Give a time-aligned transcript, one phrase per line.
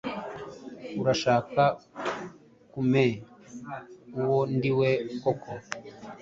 [1.01, 1.63] Urashaka
[2.71, 3.21] kumea
[4.21, 4.89] uwo ndiwe
[5.21, 5.51] koko?